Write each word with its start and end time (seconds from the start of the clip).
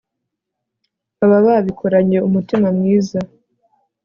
baba 1.19 1.37
babikoranye 1.47 2.17
umutima 2.27 2.67
mwiza 2.77 3.19